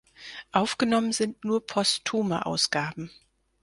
Aufgenommen 0.51 1.11
sind 1.13 1.45
nur 1.45 1.63
postume 1.63 2.47
Ausgaben. 2.47 3.11